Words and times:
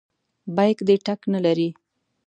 بیک 0.55 0.77
دې 0.87 0.95
ټک 1.05 1.21
نه 1.33 1.39
لري. 1.45 1.69